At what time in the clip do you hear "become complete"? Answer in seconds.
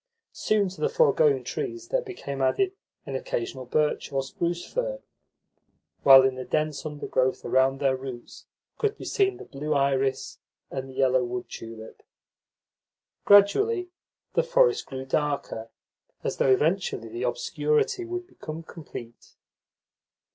18.25-19.35